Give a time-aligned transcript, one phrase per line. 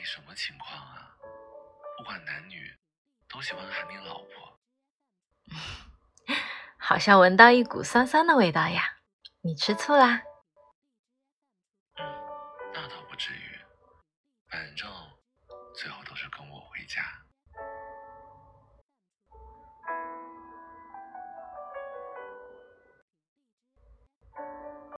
[0.00, 1.14] 你什么情况啊？
[1.98, 2.74] 不管男女
[3.28, 4.58] 都喜欢喊你老婆。
[6.80, 8.96] 好像闻到一股酸酸的味道呀。
[9.42, 10.22] 你吃醋啦。
[11.98, 12.06] 嗯
[12.72, 13.60] 那倒不至于。
[14.48, 14.90] 反正
[15.74, 17.02] 最后都是跟我回家。